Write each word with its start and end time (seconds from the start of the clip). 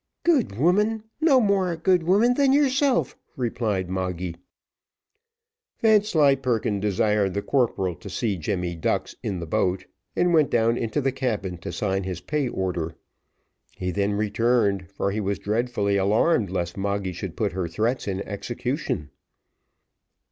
"Good 0.23 0.57
woman! 0.57 1.03
no 1.21 1.39
more 1.39 1.71
a 1.71 1.77
good 1.77 2.01
woman 2.01 2.33
than 2.33 2.51
yourself," 2.53 3.15
replied 3.37 3.87
Moggy. 3.87 4.35
Vanslyperken 5.79 6.79
desired 6.79 7.35
the 7.35 7.43
corporal 7.43 7.93
to 7.93 8.09
see 8.09 8.35
Jemmy 8.35 8.73
Ducks 8.75 9.13
in 9.21 9.37
the 9.39 9.45
boat, 9.45 9.85
and 10.15 10.33
went 10.33 10.49
down 10.49 10.75
into 10.75 11.01
the 11.01 11.11
cabin 11.11 11.59
to 11.59 11.71
sign 11.71 12.01
his 12.03 12.19
pay 12.19 12.49
order. 12.49 12.95
He 13.77 13.91
then 13.91 14.13
returned, 14.13 14.89
for 14.89 15.11
he 15.11 15.21
was 15.21 15.37
dreadfully 15.37 15.97
alarmed 15.97 16.49
lest 16.49 16.77
Moggy 16.77 17.13
should 17.13 17.37
put 17.37 17.51
her 17.51 17.67
threats 17.67 18.07
in 18.07 18.21
execution. 18.21 19.11